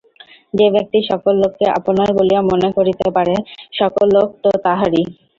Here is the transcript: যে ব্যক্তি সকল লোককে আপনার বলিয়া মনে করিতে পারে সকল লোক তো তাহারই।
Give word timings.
যে 0.53 0.65
ব্যক্তি 0.75 0.99
সকল 1.09 1.33
লোককে 1.41 1.65
আপনার 1.77 2.09
বলিয়া 2.17 2.41
মনে 2.43 2.69
করিতে 2.77 3.07
পারে 3.17 3.35
সকল 3.79 4.05
লোক 4.15 4.27
তো 4.43 4.49
তাহারই। 4.65 5.03